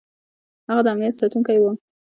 هغه 0.69 0.81
د 0.85 0.87
امنیت 0.93 1.15
ساتونکی 1.19 1.57
و. 1.59 1.65